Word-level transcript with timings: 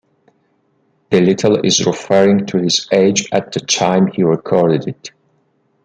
The 1.11 1.19
title 1.35 1.63
is 1.63 1.85
referring 1.85 2.47
to 2.47 2.57
his 2.57 2.87
age 2.91 3.29
at 3.31 3.51
the 3.51 3.59
time 3.59 4.07
he 4.07 4.23
recorded 4.23 4.87
it. 4.87 5.11